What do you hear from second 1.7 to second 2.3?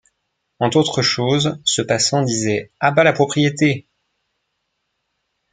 passant